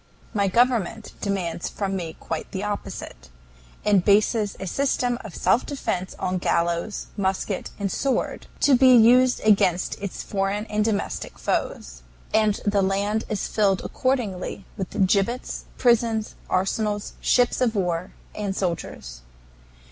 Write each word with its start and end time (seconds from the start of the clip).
"My 0.33 0.47
government 0.47 1.13
demands 1.21 1.69
from 1.69 1.95
me 1.95 2.15
quite 2.19 2.49
the 2.51 2.63
opposite, 2.63 3.29
and 3.85 4.03
bases 4.03 4.57
a 4.59 4.65
system 4.65 5.19
of 5.23 5.35
self 5.35 5.63
defense 5.63 6.15
on 6.17 6.39
gallows, 6.39 7.05
musket, 7.15 7.69
and 7.77 7.91
sword, 7.91 8.47
to 8.61 8.73
be 8.75 8.95
used 8.95 9.41
against 9.41 10.01
its 10.01 10.23
foreign 10.23 10.65
and 10.71 10.83
domestic 10.83 11.37
foes. 11.37 12.01
And 12.33 12.59
the 12.65 12.81
land 12.81 13.25
is 13.29 13.47
filled 13.47 13.83
accordingly 13.85 14.65
with 14.75 15.05
gibbets, 15.05 15.65
prisons, 15.77 16.33
arsenals, 16.49 17.13
ships 17.21 17.61
of 17.61 17.75
war, 17.75 18.11
and 18.33 18.55
soldiers. 18.55 19.21